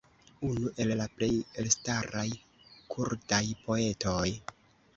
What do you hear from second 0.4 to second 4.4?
unu el la plej elstaraj kurdaj poetoj